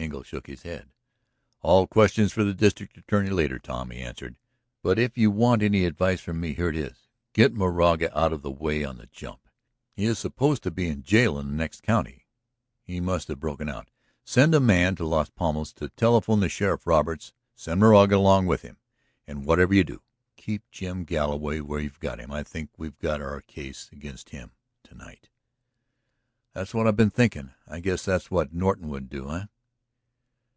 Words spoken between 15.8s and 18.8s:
telephone to Sheriff Roberts; send Moraga along with him.